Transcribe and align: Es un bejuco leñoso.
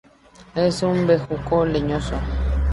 Es 0.55 0.81
un 0.81 1.05
bejuco 1.05 1.63
leñoso. 1.63 2.15